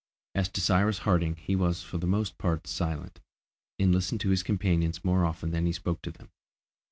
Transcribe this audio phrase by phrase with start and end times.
[0.33, 3.19] As to Cyrus Harding he was for the most part silent,
[3.77, 6.31] and listened to his companions more often than he spoke to them.